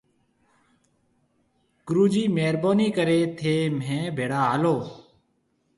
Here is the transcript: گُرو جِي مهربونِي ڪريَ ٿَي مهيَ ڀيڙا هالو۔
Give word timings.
گُرو 1.87 2.05
جِي 2.13 2.23
مهربونِي 2.35 2.87
ڪريَ 2.97 3.19
ٿَي 3.37 3.55
مهيَ 3.77 3.99
ڀيڙا 4.17 4.41
هالو۔ 4.49 4.75